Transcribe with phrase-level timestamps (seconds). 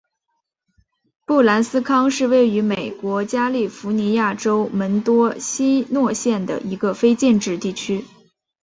[1.27, 8.03] 布兰斯康是位于美国加利福尼亚州门多西诺县的一个非建制地区。